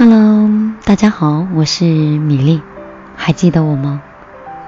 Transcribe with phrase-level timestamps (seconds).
[0.00, 0.48] Hello，
[0.86, 2.62] 大家好，我是米粒，
[3.16, 4.00] 还记得我吗？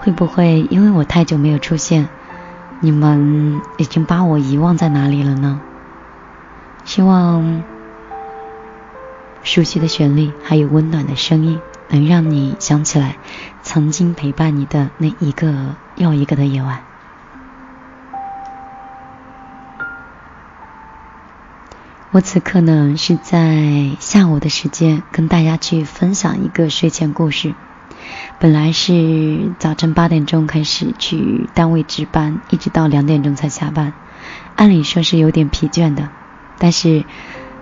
[0.00, 2.11] 会不会因为我太久没有出现，
[2.80, 5.58] 你们已经把我遗忘在哪里了呢？
[6.84, 7.62] 希望
[9.43, 11.58] 熟悉的旋律还有温暖的声音，
[11.89, 13.17] 能让你想起来
[13.62, 16.80] 曾经陪伴你的那一个又一个的夜晚。
[22.12, 27.54] 我此刻呢是在下午的时间跟大家去分享一个睡前故事。
[28.39, 33.94] 本来是早晨八点钟开始去单位值班，一直到两点钟才下班，
[34.56, 36.11] 按理说是有点疲倦的，
[36.58, 37.06] 但是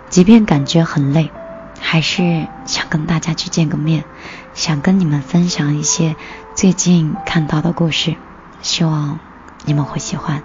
[0.09, 1.31] 即便感觉很累，
[1.79, 4.03] 还是想跟大家去见个面，
[4.53, 6.17] 想跟你们分享一些
[6.57, 8.17] 最近看到的故事，
[8.63, 9.21] 希望
[9.65, 10.43] 你们会喜欢。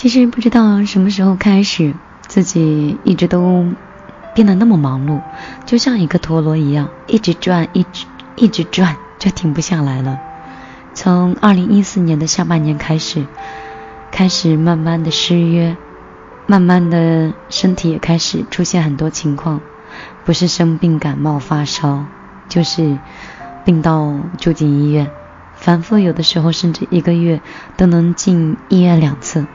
[0.00, 1.92] 其实不知道什么时候开始，
[2.26, 3.66] 自己一直都
[4.34, 5.20] 变得那么忙碌，
[5.66, 10.18] 就像一个陀螺一样，一直转，一直一直转，就停不下来了。
[10.94, 13.26] 从二零一四年的下半年开始，
[14.10, 15.76] 开始慢慢的失约，
[16.46, 19.60] 慢慢的身体也开始出现很多情况，
[20.24, 22.06] 不是生病感冒发烧，
[22.48, 22.98] 就是
[23.66, 25.10] 病到住进医院，
[25.56, 27.42] 反复有的时候甚至一个月
[27.76, 29.46] 都能进医院两次。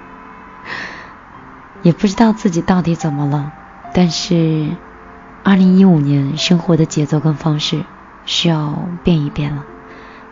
[1.82, 3.52] 也不知道自己到底怎么了，
[3.94, 4.70] 但是，
[5.44, 7.84] 二零一五年生活的节奏跟方式
[8.26, 9.64] 需要变一变了。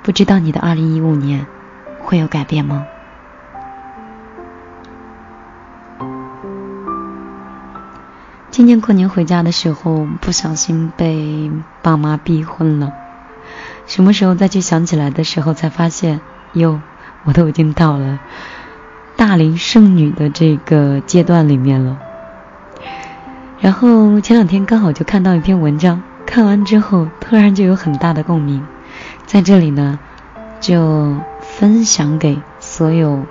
[0.01, 1.45] 不知道你的二零一五年
[1.99, 2.85] 会有改变吗？
[8.49, 12.93] 今年过年回家的时候，不小心被爸妈逼婚了。
[13.85, 16.21] 什么时候再去想起来的时候，才发现
[16.53, 16.81] 哟，
[17.23, 18.19] 我都已经到了。
[19.25, 21.97] 大龄剩女的这个阶段里面了，
[23.61, 28.67] 然后前两天刚好就看到一篇文章，看完之后突然就有很大的共鸣，
[29.25, 29.97] 在这里呢
[30.59, 33.23] 就分享给所有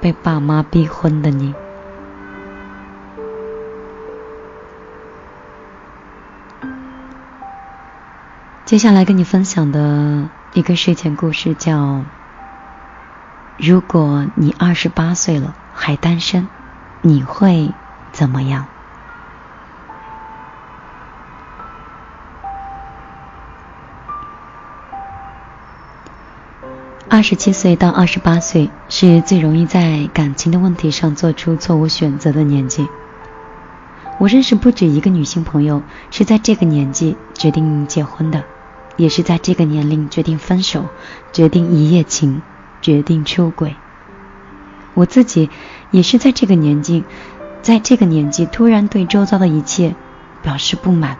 [0.00, 1.54] 被爸妈逼婚的你。
[8.64, 12.02] 接下来跟你分享的一个睡前故事叫。
[13.56, 16.48] 如果你二十八岁了还单身，
[17.02, 17.70] 你会
[18.12, 18.66] 怎么样？
[27.08, 32.88] 二十七岁到二十八岁是最容易在感情的问题上做出错误选择的年纪。
[34.18, 38.42] 我认识不止一个女性朋友是在这个年纪决定结婚的，
[38.96, 40.86] 也是在这个年龄决定分手，
[41.32, 42.42] 决定一夜情。
[42.84, 43.76] 决定出轨，
[44.92, 45.48] 我自己
[45.90, 47.02] 也是在这个年纪，
[47.62, 49.94] 在这个年纪突然对周遭的一切
[50.42, 51.16] 表示不满，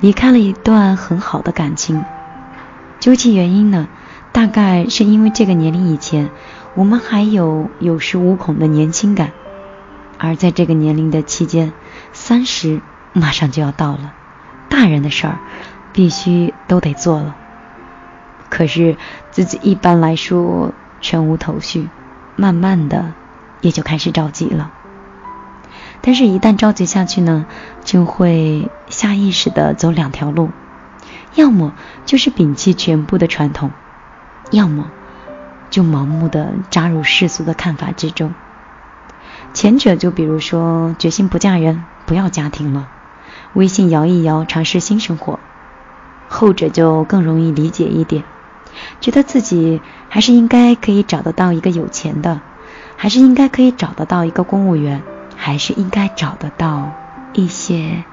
[0.00, 2.02] 离开了一段很好的感情。
[3.00, 3.86] 究其原因呢，
[4.32, 6.30] 大概是因为这个年龄以前，
[6.74, 9.32] 我们还有有恃无恐的年轻感，
[10.16, 11.74] 而在这个年龄的期间，
[12.14, 12.80] 三十
[13.12, 14.14] 马上就要到了，
[14.70, 15.38] 大人的事儿
[15.92, 17.36] 必须都得做了。
[18.52, 18.98] 可是
[19.30, 21.88] 自己一般来说全无头绪，
[22.36, 23.14] 慢慢的
[23.62, 24.70] 也就开始着急了。
[26.02, 27.46] 但是，一旦着急下去呢，
[27.82, 30.50] 就会下意识的走两条路，
[31.34, 31.72] 要么
[32.04, 33.70] 就是摒弃全部的传统，
[34.50, 34.90] 要么
[35.70, 38.34] 就盲目的扎入世俗的看法之中。
[39.54, 42.90] 前者就比如说决心不嫁人，不要家庭了，
[43.54, 45.38] 微信摇一摇，尝试新生活；
[46.28, 48.24] 后者就更容易理解一点。
[49.00, 52.40] 觉得自己还是应该可以找得到一个有钱的，
[52.96, 55.02] 还是应该可以找得到一个公务员，
[55.36, 56.92] 还是应该找得到
[57.32, 58.04] 一些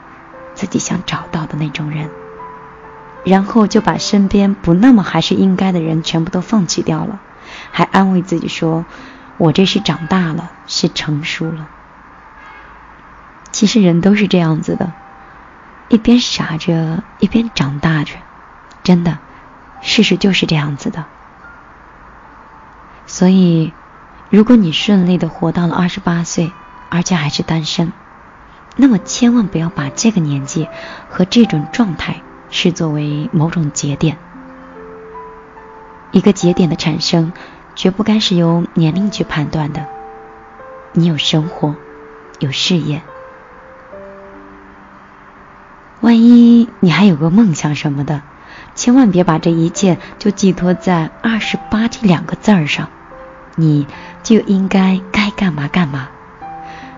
[0.53, 2.09] 自己想找到的那种人，
[3.24, 7.20] 然后就把身边不那么还是应该的人全部都放弃掉了，
[7.72, 8.85] 还安慰自己说
[9.38, 11.70] ：“我这是长大了，是成熟了。”
[13.52, 14.91] 其实人都是这样子的，
[15.88, 18.14] 一边傻着，一边长大着，
[18.84, 19.17] 真的。
[19.81, 21.05] 事实就是这样子的，
[23.08, 23.73] 所以，
[24.29, 26.52] 如果你顺利的活到了二十八岁，
[26.90, 27.91] 而且还是单身，
[28.76, 30.67] 那么千万不要把这个年纪
[31.09, 34.17] 和这种状态视作为某种节点。
[36.11, 37.32] 一个节点的产生，
[37.75, 39.85] 绝不该是由年龄去判断的。
[40.91, 41.75] 你有生活，
[42.40, 43.02] 有事业，
[46.02, 48.22] 万一你还有个梦想什么的。
[48.79, 52.87] 千万别把这一切就寄托在二十八这两个字儿上，
[53.58, 53.85] 你
[54.23, 56.08] 就应该该干嘛干嘛，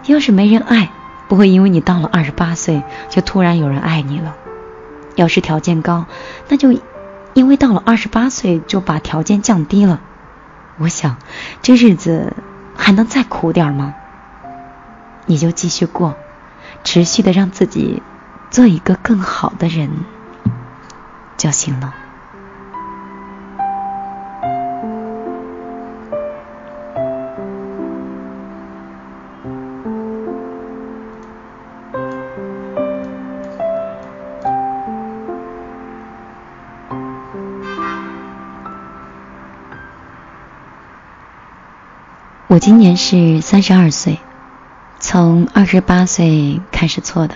[0.05, 0.91] 要是没人爱，
[1.27, 4.33] 不会因为你到了二十八岁就突然有人爱你了；
[5.15, 6.05] 要是条件高，
[6.49, 6.79] 那就
[7.33, 10.01] 因为到了二十八岁就把条件降低了。
[10.77, 11.17] 我想，
[11.63, 12.33] 这日子
[12.75, 13.95] 还能再苦点吗？
[15.25, 16.15] 你就继续过，
[16.83, 18.03] 持续的让自己
[18.51, 19.89] 做一个更好的人
[21.41, 21.91] 就行了。
[42.45, 44.19] 我今年是三十二岁，
[44.99, 47.33] 从二十八岁开始错的，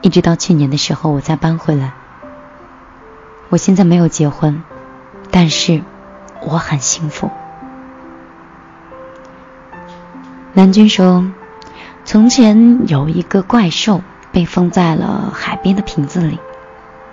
[0.00, 1.92] 一直到去年的时候我才搬回来。
[3.52, 4.62] 我现在没有结婚，
[5.30, 5.82] 但是
[6.40, 7.30] 我很幸福。
[10.54, 11.30] 南军说，
[12.06, 14.00] 从前有一个怪兽
[14.32, 16.38] 被封在了海边的瓶子里，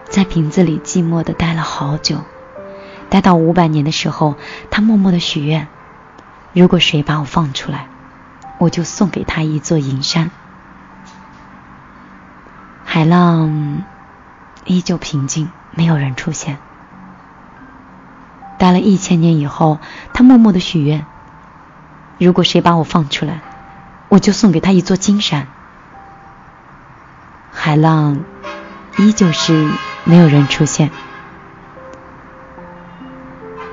[0.06, 2.22] 在瓶子里寂寞的待了好久，
[3.10, 4.36] 待到五百年的时候，
[4.72, 5.68] 他默默的许愿。
[6.54, 7.90] 如果谁把我放出来，
[8.60, 10.32] 我就送给他一座银山。
[12.86, 13.84] 海浪
[14.64, 16.58] 依旧平静，没有人出现。
[18.58, 19.80] 待了一千年以后，
[20.14, 21.06] 他默默的许愿：
[22.18, 23.42] 如果谁把我放出来，
[24.10, 25.48] 我就送给他一座金山。
[27.52, 28.20] 海浪
[28.98, 29.70] 依旧是
[30.04, 30.90] 没有人出现。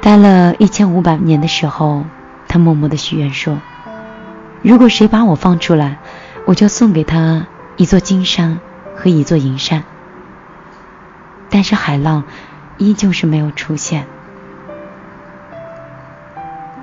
[0.01, 2.05] 待了一千五百年的时候。
[2.49, 3.61] 他默默的许愿说
[4.63, 5.99] ：“如果谁把我放出来，
[6.47, 8.61] 我就送给他一座金山
[8.95, 9.83] 和一座银山。”
[11.51, 12.25] 但是海浪
[12.79, 14.07] 依旧是没有出现。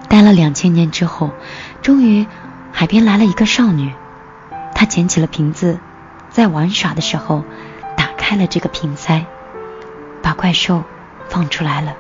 [0.10, 1.32] 待了两千年之后，
[1.82, 2.26] 终于
[2.72, 3.92] 海边来了一个少女，
[4.76, 5.80] 她捡起了瓶子，
[6.30, 7.44] 在玩耍的时候
[7.98, 9.26] 打开了这个瓶塞，
[10.22, 10.84] 把怪兽
[11.30, 11.96] 放出来了。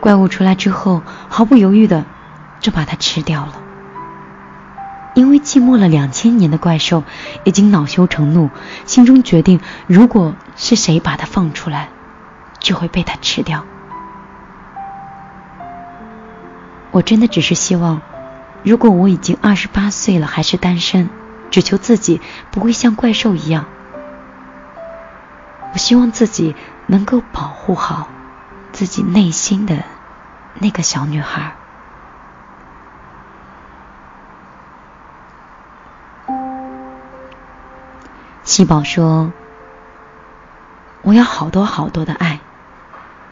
[0.00, 2.04] 怪物出来之后，毫不犹豫的
[2.60, 3.61] 就把它吃掉了。
[5.14, 7.04] 因为寂寞了两千年的怪兽
[7.44, 8.50] 已经恼羞成怒，
[8.86, 11.88] 心中决定，如果是谁把它放出来，
[12.58, 13.64] 就会被它吃掉。
[16.90, 18.00] 我真的只是希望，
[18.62, 21.08] 如果我已经二十八岁了还是单身，
[21.50, 22.20] 只求自己
[22.50, 23.66] 不会像怪兽一样。
[25.72, 26.54] 我希望自己
[26.86, 28.08] 能够保护好。
[28.72, 29.84] 自己内心的
[30.54, 31.52] 那个小女孩。
[38.52, 39.32] 七宝说
[41.00, 42.40] ：“我要好多好多的爱，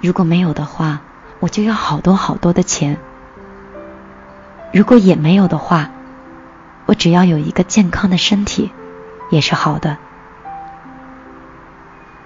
[0.00, 1.00] 如果没有的话，
[1.40, 2.96] 我就要好多好多的钱。
[4.72, 5.90] 如果也没有的话，
[6.87, 8.72] 我只要有一个健康的身体，
[9.28, 9.99] 也是好的。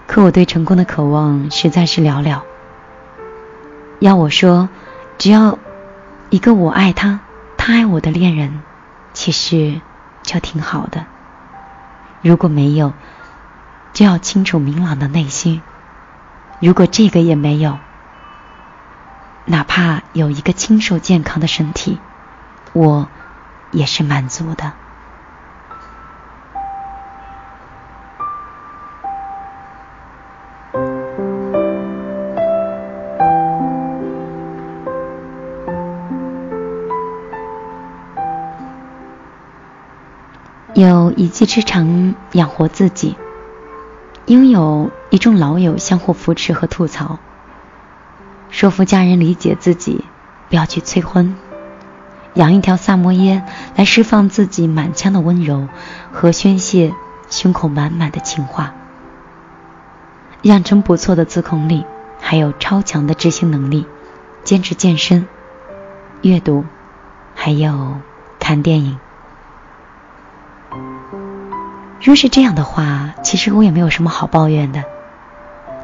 [0.06, 2.42] 可我对成功的渴望实在是寥寥。”
[3.98, 4.68] 要我说，
[5.18, 5.58] 只要
[6.30, 7.18] 一个我爱他，
[7.56, 8.62] 他爱我的恋人，
[9.12, 9.80] 其实
[10.22, 11.06] 就挺好的。
[12.24, 12.94] 如果没有，
[13.92, 15.60] 就要清楚明朗的内心。
[16.58, 17.78] 如果这个也没有，
[19.44, 21.98] 哪怕有一个清瘦健康的身体，
[22.72, 23.08] 我
[23.72, 24.72] 也是满足的。
[40.74, 43.14] 有一技之长养活自己，
[44.26, 47.20] 拥有一众老友相互扶持和吐槽，
[48.50, 50.04] 说服家人理解自己，
[50.50, 51.36] 不要去催婚，
[52.34, 53.44] 养一条萨摩耶
[53.76, 55.68] 来释放自己满腔的温柔
[56.10, 56.92] 和宣泄
[57.30, 58.74] 胸口满满的情话，
[60.42, 61.84] 养成不错的自控力，
[62.20, 63.86] 还有超强的执行能力，
[64.42, 65.28] 坚持健身、
[66.22, 66.64] 阅读，
[67.36, 67.98] 还有
[68.40, 68.98] 看电影。
[72.04, 74.84] 若是这样的话，其实我也没有什么好抱怨的。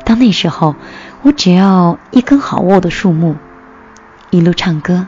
[0.05, 0.77] 到那时候，
[1.23, 3.37] 我只要一根好握的树木，
[4.29, 5.07] 一路唱歌，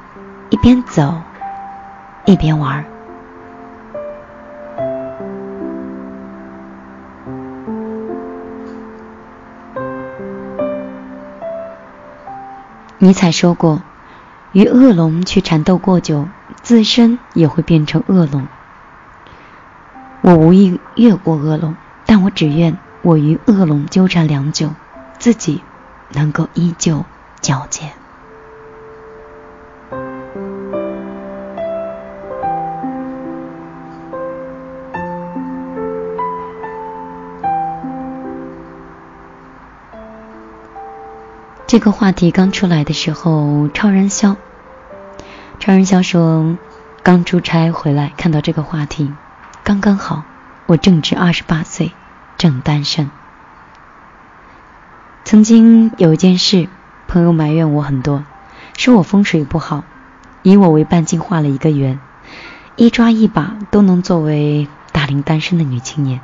[0.49, 1.21] 一边走，
[2.25, 2.87] 一边玩。
[12.97, 13.83] 尼采说过
[14.52, 16.26] ：“与恶龙去缠斗过久，
[16.62, 18.47] 自身也会变成恶龙。”
[20.23, 21.75] 我无意越过恶龙
[22.07, 24.71] 但我只愿我与恶龙纠缠良久
[25.19, 25.64] 自己
[26.11, 27.05] 能够依旧
[27.41, 27.91] 矫健
[41.67, 44.37] 这个话题刚出来的时候超人肖
[45.59, 46.57] 超人肖说
[47.02, 49.11] 刚出差回来看到这个话题
[49.64, 50.25] 刚刚好，
[50.66, 51.92] 我正值二十八岁，
[52.37, 53.11] 正单身。
[55.23, 56.69] 曾经有一件事，
[57.07, 58.25] 朋友埋怨我很多，
[58.76, 59.85] 说我风水不好，
[60.42, 62.00] 以我为半径画了一个圆，
[62.75, 66.21] 一抓一把都能作为大龄单身的女青年。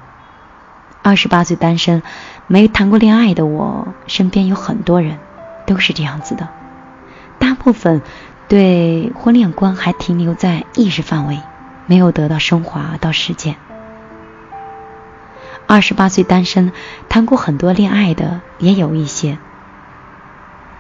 [1.05, 2.03] 二十八岁单身，
[2.49, 5.21] 没谈过恋爱的我，身边有很多人
[5.65, 6.49] 都是这样子的，
[7.39, 8.03] 大部分
[8.49, 11.39] 对婚恋观还停留在意识范围，
[11.89, 13.57] 没有得到升华到实践。
[15.67, 16.73] 二十八岁单身，
[17.09, 19.39] 谈过很多恋爱的也有一些，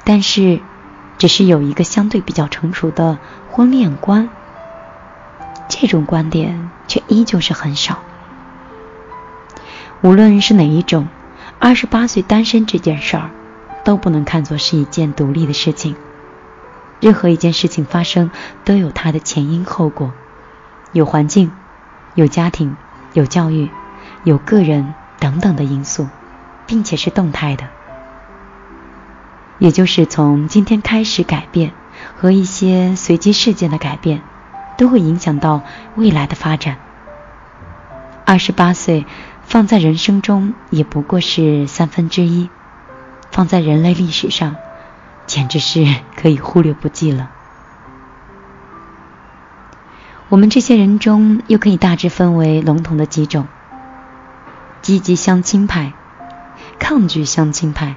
[0.04, 0.60] 但是
[1.18, 3.18] 只是有一个相对比较成熟的
[3.50, 4.28] 婚恋观，
[5.68, 7.98] 这种观点却依旧是很少。
[10.00, 11.08] 无论是哪一种，
[11.58, 13.30] 二十八岁单身这件事儿，
[13.82, 15.96] 都不能看作是一件独立的事情。
[17.00, 18.30] 任何一件事情发生，
[18.64, 20.12] 都有它的前因后果，
[20.92, 21.50] 有环境，
[22.14, 22.76] 有家庭，
[23.12, 23.70] 有教育。
[24.24, 26.08] 有个人等等的因素，
[26.66, 27.68] 并且是动态的，
[29.58, 31.72] 也就是从今天开始改变
[32.16, 34.22] 和一些随机事件的改变，
[34.76, 35.62] 都会影响到
[35.94, 36.78] 未来的发展。
[38.24, 39.06] 二十八岁
[39.44, 42.50] 放在人生中也不过是三分之一，
[43.30, 44.56] 放在人类历史上，
[45.26, 47.30] 简直是 可以忽略不计了。
[50.30, 53.46] 我们这些人中，又可以大致分为笼统的几种。
[54.82, 55.94] 积极相亲派、
[56.78, 57.96] 抗拒相亲派、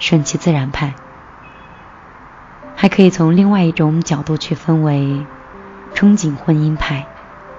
[0.00, 0.94] 顺其自然派，
[2.74, 5.24] 还可以从另外一种角度去分为
[5.94, 7.06] 憧憬婚姻派、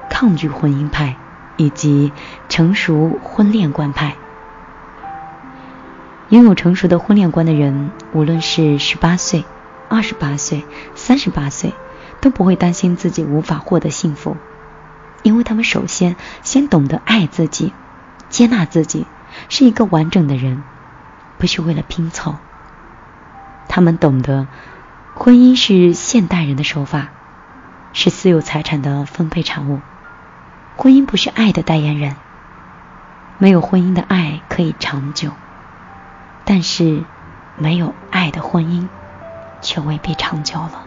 [0.10, 1.16] 抗拒婚姻派
[1.56, 2.12] 以及
[2.50, 4.16] 成熟婚恋观派。
[6.28, 9.46] 拥有成熟的婚恋观的人，无论是十八岁、
[9.88, 10.66] 二十八岁、
[10.96, 11.74] 三十八岁，
[12.22, 14.38] 都不会担心自己无法获得幸福，
[15.24, 17.74] 因为他们首先先懂得爱自己。
[18.30, 19.06] 接纳自己
[19.50, 20.64] 是一个完整的人，
[21.38, 22.36] 不是为了拼凑。
[23.68, 24.48] 他们懂得，
[25.16, 27.10] 婚姻是现代人的手法，
[27.92, 29.82] 是私有财产的分配产物。
[30.78, 32.16] 婚姻不是爱的代言人。
[33.38, 35.32] 没有婚姻的爱可以长久，
[36.46, 37.04] 但是
[37.58, 38.88] 没有爱的婚姻
[39.62, 40.86] 却未必长久了。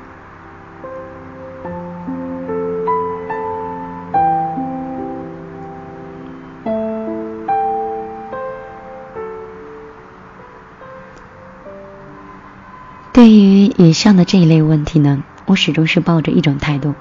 [13.15, 16.97] 对于以上的这一类问题呢，我始终是抱着一种态度，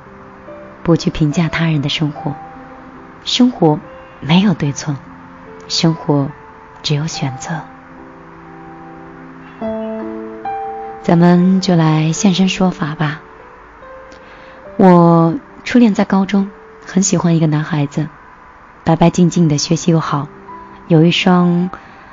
[0.83, 2.35] 不去评价他人的生活。
[3.25, 3.79] 生活
[4.19, 4.95] 没有对错，
[5.67, 6.29] 生活
[6.83, 7.61] 只有选择。
[11.01, 13.21] 咱们就来现身说法吧。
[14.77, 16.51] 我初恋在高中，
[16.85, 18.07] 很喜欢一个男孩子，
[18.83, 20.27] 白白净净的，学习又好，
[20.87, 21.71] 有一双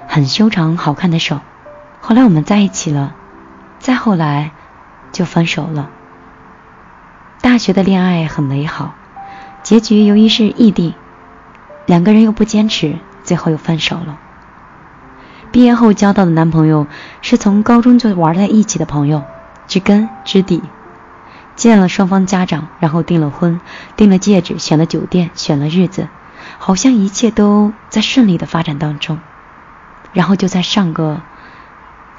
[0.08, 1.40] 很修长好看的手。
[2.00, 3.16] 后来我们在一起了。
[3.80, 4.52] 再后来，
[5.10, 5.90] 就分手了。
[7.40, 8.94] 大学的恋爱很美好，
[9.62, 10.94] 结局由于是异地，
[11.86, 14.18] 两个人又不坚持，最后又分手了。
[15.50, 16.86] 毕业后交到的男朋友
[17.22, 19.22] 是从高中就玩在一起的朋友，
[19.66, 20.62] 知根知底。
[21.56, 23.62] 见了双方家长，然后订了婚，
[23.96, 26.08] 订了戒指，选了酒店，选了日子，
[26.58, 29.18] 好像一切都在顺利的发展当中。
[30.12, 31.22] 然后就在上个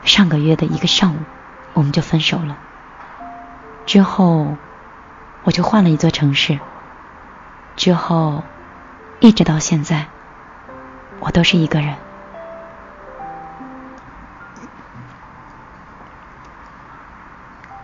[0.03, 1.17] 上个月的一个上午。
[1.73, 2.57] 我们就分手了。
[3.85, 4.55] 之后，
[5.43, 6.59] 我就换了一座城市。
[7.75, 8.43] 之后，
[9.19, 10.07] 一直到现在，
[11.19, 11.95] 我都是一个人。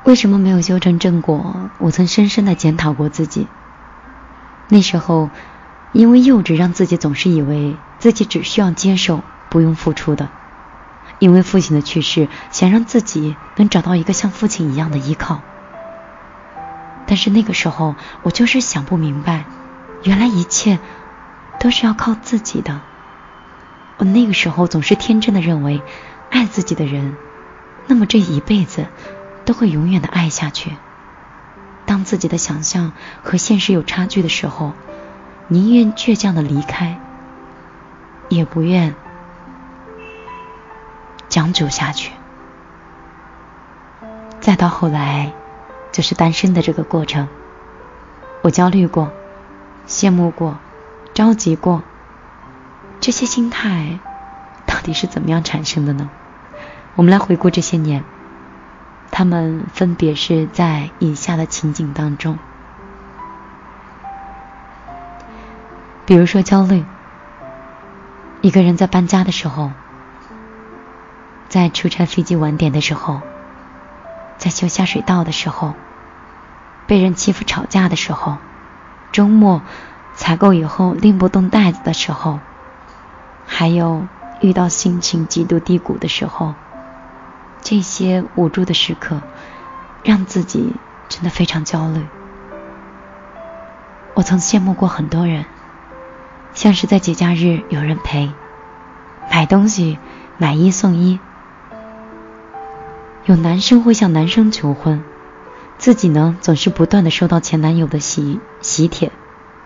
[0.04, 1.70] 为什么没有修成正果？
[1.80, 3.48] 我曾深深的检讨过自己。
[4.70, 5.30] 那时候，
[5.92, 10.30] 因为幼稚，让自己总是以为自己只需要接受，不用付出的。
[11.20, 15.42] 因为父亲的去世，想让自己能找到一个像父亲一样的依靠。
[17.06, 19.46] 但是那个时候，我就是想不明白，
[20.04, 20.78] 原来一切
[21.60, 22.82] 都是要靠自己的。
[23.98, 25.82] 我那个时候总是天真的认为，
[26.30, 27.16] 爱自己的人，
[27.88, 28.86] 那么这一辈子
[29.46, 30.74] 都会永远的爱下去。
[31.86, 32.92] 当自己的想象
[33.24, 34.74] 和现实有差距的时候，
[35.48, 37.00] 宁愿倔强的离开，
[38.30, 38.94] 也不愿。
[41.30, 42.12] 将就下去，
[44.40, 45.34] 再到后来，
[45.92, 47.28] 就是单身的这个过程。
[48.42, 49.12] 我焦虑过，
[49.88, 50.58] 羡慕过，
[51.14, 51.84] 着急过，
[53.02, 54.00] 这些心态
[54.66, 56.10] 到底是怎么样产生的呢？
[56.96, 58.04] 我们来回顾这些年，
[59.12, 62.40] 他们分别是在以下的情景当中，
[66.06, 66.86] 比如说焦虑，
[68.42, 69.72] 一个人在搬家的时候，
[71.50, 73.22] 在出差飞机晚点的时候，
[74.38, 75.74] 在修下水道的时候，
[76.86, 78.38] 被人欺负吵架的时候，
[79.12, 79.62] 周末
[80.14, 82.40] 采购以后拎不动袋子的时候，
[83.46, 84.08] 还有
[84.42, 86.54] 遇到心情极度低谷的时候。
[87.60, 89.22] 这些无助的时刻，
[90.04, 90.74] 让自己
[91.10, 92.06] 真的非常焦虑。
[94.14, 95.46] 我曾羡慕过很多人，
[96.54, 98.32] 像是在节假日有人陪，
[99.30, 99.98] 买东西
[100.38, 101.20] 买一送一，
[103.28, 105.04] 有男生会向男生求婚，
[105.78, 109.12] 自己呢总是不断的收到前男友的喜喜帖、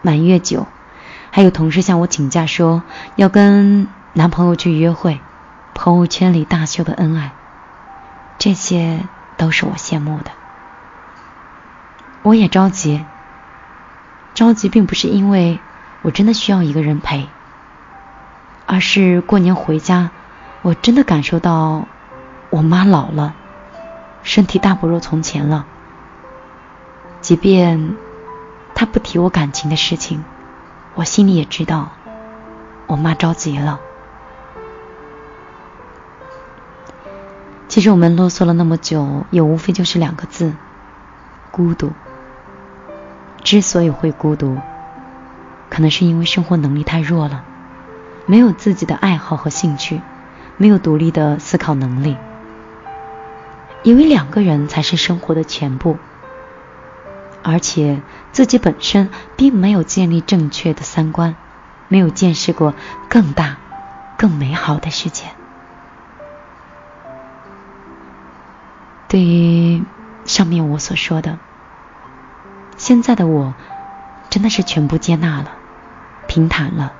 [0.01, 0.65] 满月酒，
[1.29, 2.81] 还有同事向我请假说
[3.15, 5.19] 要跟男朋友去约会，
[5.75, 7.33] 朋友圈里大秀的恩爱。
[8.39, 9.01] 这些
[9.37, 10.31] 都是我羡慕的，
[12.23, 13.05] 我也着急。
[14.33, 15.59] 着急并不是因为
[16.01, 17.27] 我真的需要一个人陪，
[18.65, 20.09] 而是过年回家，
[20.63, 21.85] 我真的感受到
[22.49, 23.35] 我妈老了，
[24.23, 25.65] 身体大不如从前了。
[27.21, 27.95] 即便
[28.73, 30.23] 他不提我感情的事情，
[30.95, 31.89] 我心里也知道，
[32.87, 33.79] 我妈着急了。
[37.67, 40.53] 其实我们啰嗦了那么久，也无非就是两个字：
[41.51, 41.91] 孤独。
[43.43, 44.57] 之所以会孤独，
[45.69, 47.43] 可能是因为生活能力太弱了，
[48.25, 50.01] 没有自己的爱好和兴趣，
[50.57, 52.17] 没有独立的思考能力，
[53.83, 55.97] 以为两个人才是生活的全部，
[57.43, 58.01] 而且
[58.31, 61.35] 自己本身并没有建立正确的三观，
[61.87, 62.75] 没有见识过
[63.09, 63.57] 更大、
[64.17, 65.25] 更美好的世界。
[69.07, 69.83] 对于
[70.25, 71.39] 上面我所说的，
[72.77, 73.53] 现在的我
[74.29, 75.51] 真的是全部接纳了，
[76.27, 76.93] 平坦了，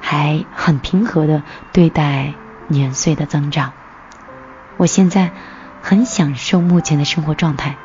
[0.00, 2.34] 还很平和的对待
[2.68, 3.72] 年岁的增长。
[4.76, 5.32] 我现在
[5.86, 7.76] 很享受目前的生活状态。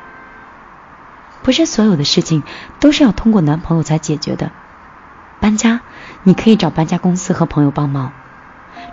[1.42, 2.42] 不是所有的事情
[2.80, 4.50] 都是要通过男朋友才解决的。
[5.38, 5.80] 搬家，
[6.22, 8.12] 你可以找搬家公司和朋友帮忙；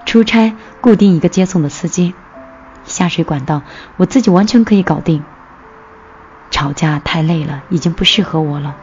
[0.06, 2.15] 出差，固定一个接送的司机。
[2.84, 3.62] 下水管道，
[3.96, 5.24] 我自己完全可以搞定。
[6.52, 8.76] 吵架太累了，已经不适合我了。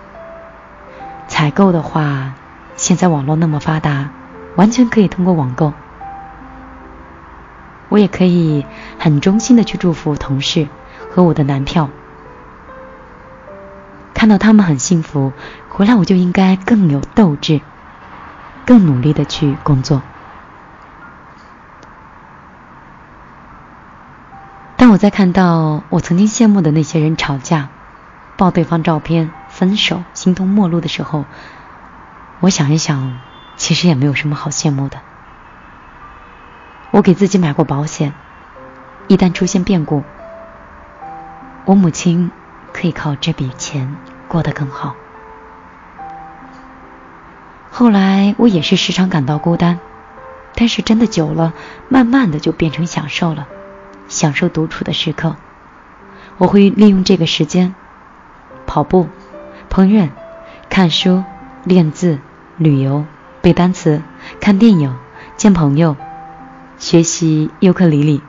[1.29, 2.33] 采购的话，
[2.77, 4.09] 现在网络那么发达，
[4.57, 5.75] 完全可以通过网购。
[7.95, 8.67] 我也可以
[8.99, 10.67] 很衷心的去祝福同事
[11.13, 11.91] 和我的男票，
[14.13, 15.33] 看到他们很幸福，
[15.69, 17.61] 回来我就应该更有斗志，
[18.67, 20.03] 更努力的去工作。
[24.77, 27.69] 当我在看到我曾经羡慕的那些人吵架、
[28.37, 31.27] 爆对方照片、分手、形同陌路的时候，
[32.41, 33.21] 我想一想，
[33.55, 34.99] 其实也没有什么好羡慕的。
[36.95, 38.13] 我给自己买过保险，
[39.09, 40.05] 一旦出现变故，
[41.65, 42.31] 我母亲
[42.73, 43.97] 可以靠这笔钱
[44.29, 44.95] 过得更好。
[47.69, 49.81] 后来我也是时常感到孤单，
[50.55, 51.53] 但是真的久了，
[51.89, 53.49] 慢慢的就变成享受了。
[54.07, 55.35] 享受独处的时刻，
[56.39, 57.75] 我会利用这个时间
[58.69, 59.09] 跑步、
[59.69, 60.11] 烹饪、
[60.71, 61.25] 看书、
[61.65, 62.21] 练字、
[62.57, 63.05] 旅游、
[63.43, 64.01] 背单词、
[64.41, 64.97] 看电影、
[65.37, 65.97] 见朋友、
[66.79, 68.23] 学习尤克里里，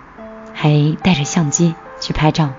[0.54, 2.52] 还带着相机去拍照。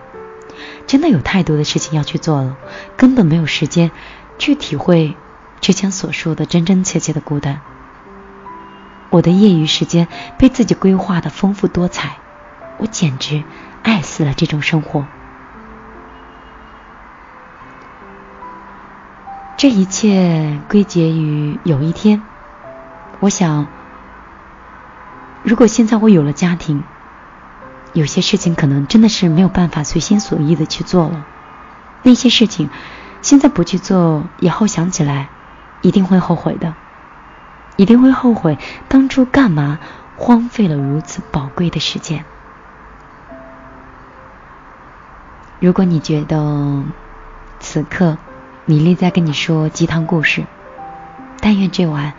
[0.86, 2.56] 真的有太多的事情要去做了，
[2.96, 3.90] 根本没有时间
[4.38, 5.16] 去体会
[5.60, 7.60] 之前所说的真真切切的孤单。
[9.10, 12.16] 我的业余时间被自己规划的丰富多彩。
[12.78, 13.42] 我简直
[13.82, 15.06] 爱死了这种生活。
[19.56, 22.22] 这一切归结于有一天，
[23.20, 23.66] 我想，
[25.46, 26.82] 如果现在我有了家庭，
[27.92, 31.24] 有些事情可能真的是没有办法随心所欲的去做了。
[32.02, 32.68] 那些事情
[33.22, 35.28] 现在不去做，以后想起来
[35.82, 36.74] 一定会后悔的，
[37.76, 39.78] 一定会后悔当初干嘛
[40.16, 42.24] 荒废了如此宝贵的时间。
[45.60, 46.82] 如果你觉得
[47.60, 48.18] 此刻
[48.64, 50.44] 米粒在跟你说鸡汤故事，
[51.40, 52.14] 但愿这碗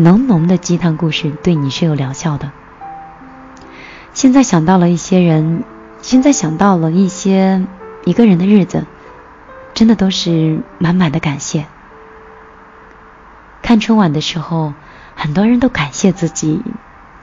[0.00, 2.52] 浓浓的鸡汤故事对你是有疗效的。
[4.14, 5.64] 现在想到了一些人，
[6.02, 7.66] 现在想到了一些
[8.04, 8.86] 一个人的日子，
[9.74, 11.66] 真的都是满满的感谢。
[13.60, 14.72] 看春晚的时候，
[15.16, 16.62] 很多人都感谢自己，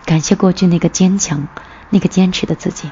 [0.05, 1.47] 感谢过去那个坚强、
[1.89, 2.91] 那个坚持的自己。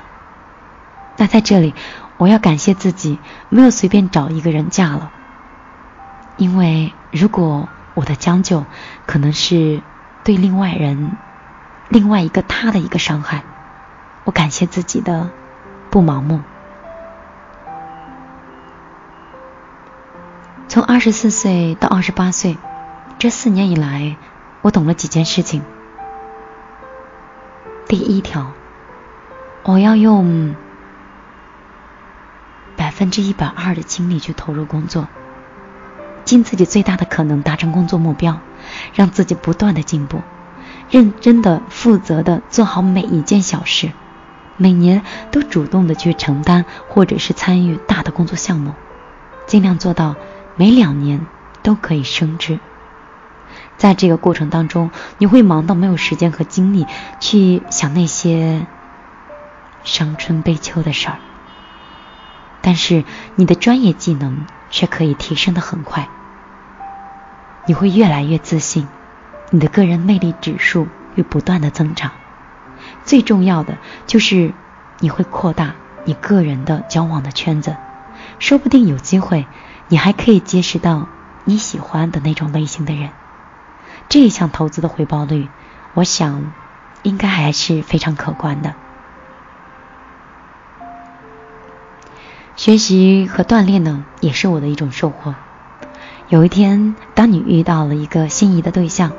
[1.18, 1.74] 那在这里，
[2.16, 3.20] 我要感谢自己
[3.50, 5.12] 没有随便找一个人嫁了，
[6.38, 8.66] 因为如果我的将就
[9.06, 9.82] 可能是
[10.24, 11.18] 对另外人、
[11.90, 13.44] 另外一个他的一个伤害，
[14.24, 15.30] 我感谢自己的
[15.90, 16.42] 不盲目。
[20.68, 22.58] 从二十四岁到二十八岁，
[23.20, 24.16] 这四年以来，
[24.62, 25.62] 我懂了几件事情。
[27.88, 28.54] 第一条，
[29.62, 30.56] 我要用
[32.76, 35.08] 百分之一百二的精力去投入工作，
[36.26, 38.40] 尽自己最大的可能达成工作目标，
[38.94, 40.22] 让自己不断的进步，
[40.90, 43.92] 认真的、负责的做好每一件小事，
[44.58, 48.74] 每年都主动的去承担或者是参与大的工作项目，
[49.48, 50.16] 尽量做到。
[50.56, 51.26] 每两年
[51.64, 52.60] 都可以升职，
[53.76, 56.86] 在这个过程当中，你会忙到没有时间和精力
[57.20, 58.68] 去想那些
[59.84, 61.18] 伤春悲秋的事儿，
[62.62, 66.10] 但是你的专业技能却可以提升的很快，
[67.68, 68.88] 你会越来越自信，
[69.52, 72.12] 你的个人魅力指数会不断的增长，
[73.06, 74.52] 最重要的就是
[74.98, 77.78] 你会扩大你个人的交往的圈子，
[78.40, 79.46] 说不定有机会。
[79.90, 81.08] 你还可以结识到
[81.44, 83.12] 你喜欢的那种类型的人，
[84.10, 85.50] 这一项投资的回报率，
[85.94, 86.52] 我想
[87.04, 88.74] 应该还是非常可观的。
[92.56, 95.36] 学习和锻炼呢，也是我的一种收获。
[96.30, 99.12] 有一天，当你遇到了一个心仪的对象，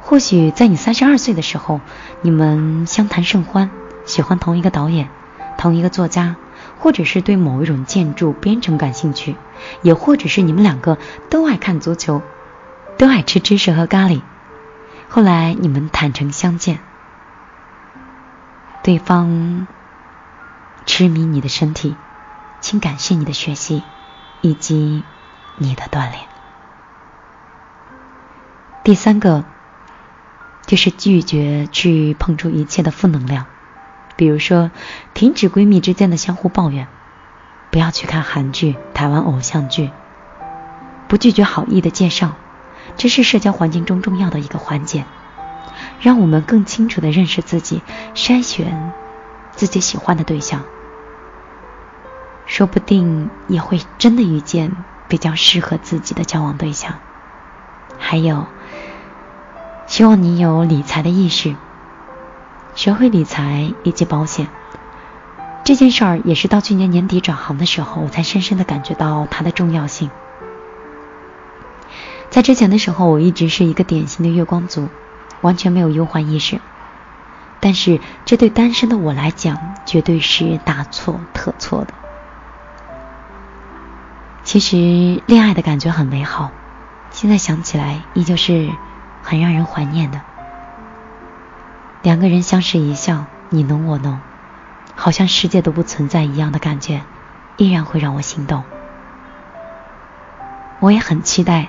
[0.00, 1.80] 或许在你三十二岁的时候，
[2.20, 3.70] 你们相谈甚欢，
[4.04, 5.08] 喜欢同一个导演，
[5.58, 6.36] 同一个作家。
[6.78, 9.36] 或者是对某一种建筑编程感兴趣，
[9.82, 10.98] 也或者是你们两个
[11.30, 12.22] 都爱看足球，
[12.98, 14.20] 都爱吃芝士和咖喱。
[15.08, 16.80] 后来你们坦诚相见，
[18.82, 19.68] 对方
[20.86, 21.96] 痴迷你的身体，
[22.60, 23.82] 请感谢你的学习
[24.40, 25.02] 以及
[25.56, 26.20] 你的锻炼。
[28.84, 29.44] 第三个
[30.66, 33.46] 就是拒绝去碰触一切的负能量。
[34.14, 34.70] 比如说，
[35.14, 36.86] 停止闺蜜之间的相互抱怨，
[37.70, 39.90] 不要去看韩剧、台湾偶像剧，
[41.08, 42.34] 不拒绝好意的介绍，
[42.96, 45.04] 这是社交环境中重要的一个环节，
[46.00, 47.82] 让我们更清楚的认识自己，
[48.14, 48.92] 筛选
[49.54, 50.62] 自己喜欢的对象，
[52.46, 54.74] 说不定也会真的遇见
[55.08, 56.94] 比较适合自己的交往对象。
[57.98, 58.46] 还有，
[59.86, 61.54] 希望你有理财的意识。
[62.74, 64.48] 学会理财以及保险
[65.62, 70.10] 这件事儿，也是到去年年底转行的时候，我才深深的感觉到它的重要性。
[72.30, 74.88] 在之前的时候，我一直是一个典型的月光族，
[75.42, 76.58] 完全没有忧患意识。
[77.64, 81.94] 但是，这对单身的我来讲，绝对是大错特错的。
[84.42, 86.50] 其实，恋爱的感觉很美好，
[87.12, 88.68] 现在想起来，依旧是
[89.22, 90.20] 很让人怀念的。
[92.02, 94.18] 两个人相视一笑，你侬我侬，
[94.96, 97.02] 好像世界都不存在一样的感觉，
[97.58, 98.64] 依然会让我心动。
[100.80, 101.68] 我也很期待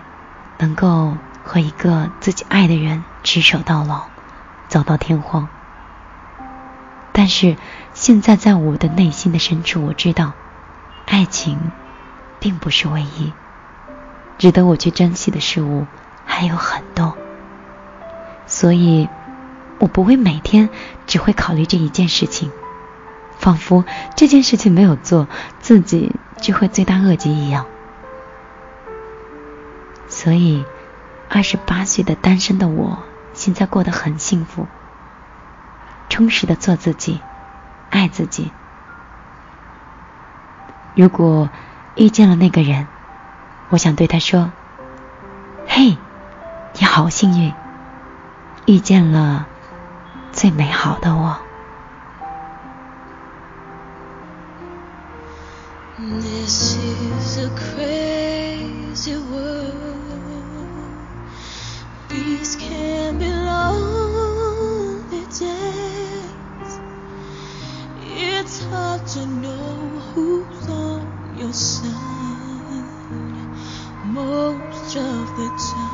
[0.58, 4.06] 能够和一个自己爱的人执手到老，
[4.68, 5.48] 走到天荒。
[7.14, 7.56] 但是
[7.94, 10.34] 现在在我的内心的深处，我知道，
[11.06, 11.72] 爱情
[12.40, 13.32] 并不是唯一，
[14.38, 15.88] 值得我去珍惜的事物
[16.26, 17.16] 还有很多，
[18.46, 19.08] 所以。
[19.80, 20.70] 我不会每天
[21.08, 22.52] 只会考虑这一件事情，
[23.38, 23.84] 仿佛
[24.16, 25.28] 这件事情没有做，
[25.60, 27.66] 自己就会罪大恶极一样。
[30.08, 30.64] 所以，
[31.28, 33.00] 二十八岁的单身的我，
[33.34, 34.68] 现在过得很幸福，
[36.14, 37.20] 充实的做自己，
[37.90, 38.52] 爱自己。
[40.94, 41.50] 如果
[41.96, 42.86] 遇见了那个人，
[43.70, 44.52] 我想对他说
[45.66, 45.98] ：“嘿，
[46.74, 47.52] 你好幸运，
[48.68, 49.48] 遇见了。”
[50.32, 51.40] 最美好的我。
[69.14, 71.94] To know who's on your side
[74.04, 75.93] most of the time.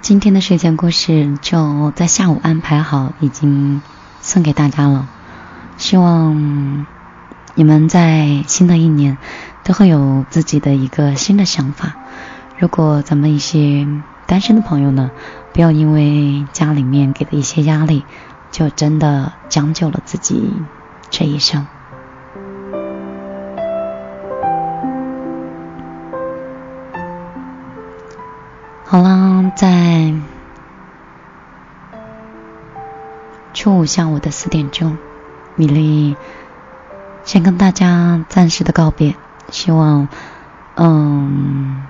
[0.00, 3.82] 今天的睡前故事就在下午安排好，已经
[4.20, 5.06] 送给大家了。
[5.76, 6.86] 希望
[7.54, 9.18] 你们在新的一年
[9.64, 11.96] 都会有自己的一个新的想法。
[12.58, 13.86] 如果咱们一些
[14.26, 15.10] 单身的朋友呢，
[15.52, 18.04] 不要因为家里面给的一些压力，
[18.50, 20.52] 就真的将就了自己
[21.10, 21.66] 这一生。
[28.90, 30.14] 好啦，在
[33.52, 34.96] 初五下午的四点钟，
[35.56, 36.16] 米粒
[37.22, 39.14] 先跟大家暂时的告别。
[39.50, 40.08] 希望，
[40.74, 41.82] 嗯，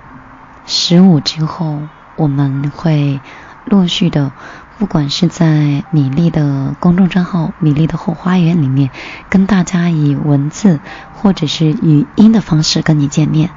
[0.65, 1.79] 十五之后
[2.17, 3.21] 我们会
[3.63, 4.33] 陆续的，
[4.77, 8.89] 不管是在米粒的公众账号“米粒的后花园”里面，
[9.29, 10.81] 跟大家以文字
[11.13, 13.51] 或者是语音的方式跟你见面。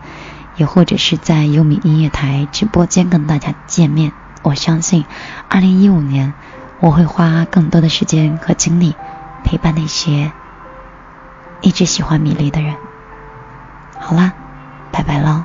[0.56, 4.12] 也或者是在优米音乐台直播间跟大家见面。
[4.42, 5.04] 我相信，
[5.48, 6.34] 二零一五年
[6.80, 8.96] 我会花更多的时间和精力
[9.44, 10.32] 陪伴那些
[11.60, 12.74] 一直喜欢米粒的人。
[13.98, 14.32] 好啦，
[14.90, 15.44] 拜拜喽